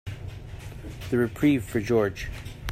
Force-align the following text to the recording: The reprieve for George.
The 1.11 1.19
reprieve 1.19 1.63
for 1.63 1.79
George. 1.79 2.31